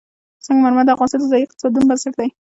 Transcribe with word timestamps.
سنگ 0.45 0.59
مرمر 0.63 0.83
د 0.85 0.89
افغانستان 0.95 1.19
د 1.21 1.27
ځایي 1.31 1.45
اقتصادونو 1.45 1.87
بنسټ 1.89 2.13
دی. 2.19 2.29